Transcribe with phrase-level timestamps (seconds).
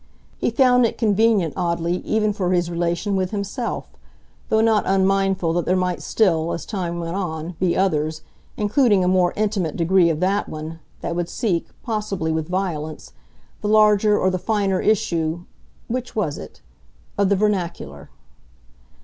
[0.39, 3.87] He found it convenient, oddly, even for his relation with himself
[4.49, 8.23] though not unmindful that there might still, as time went on, be others,
[8.57, 13.13] including a more intimate degree of that one, that would seek, possibly with violence,
[13.61, 15.45] the larger or the finer issue
[15.87, 16.63] which was it?
[17.15, 18.09] of the vernacular.